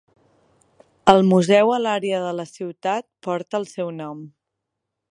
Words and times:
El 1.13 1.21
museu 1.33 1.73
a 1.75 1.79
l'àrea 1.83 2.23
de 2.25 2.33
la 2.39 2.49
ciutat 2.55 3.09
porta 3.29 3.63
el 3.63 3.71
seu 3.77 3.97
nom. 4.03 4.29